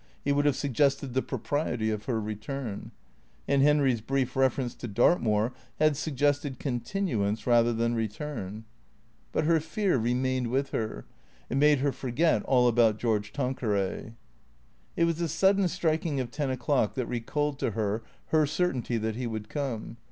[0.23, 2.89] He would have suggested the propriety of her return.
[3.47, 8.65] And Henry's brief reference to Dartmoor had suggested continuance rather than return.
[9.31, 11.05] THECREATOES 479 But her fear remained with her.
[11.51, 14.13] It made her forget all about George Tanqueray.
[14.97, 19.15] It was the sudden striking of ten o'clock that recalled to her her certainty that
[19.15, 19.97] he would come.